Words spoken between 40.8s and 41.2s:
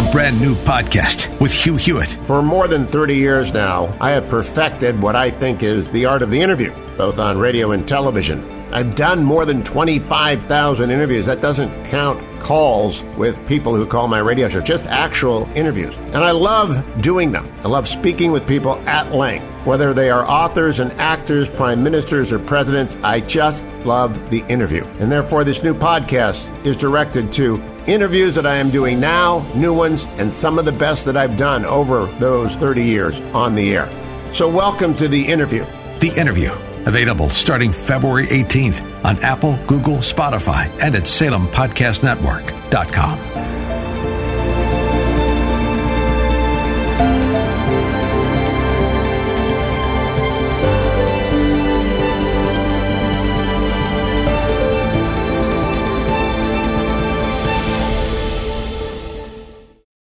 and at